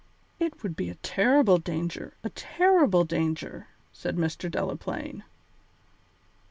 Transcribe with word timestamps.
"It 0.39 0.63
would 0.63 0.75
be 0.75 0.89
a 0.89 0.95
terrible 0.95 1.59
danger, 1.59 2.15
a 2.23 2.31
terrible 2.31 3.03
danger," 3.03 3.67
said 3.93 4.17
Mr. 4.17 4.49
Delaplaine. 4.49 5.21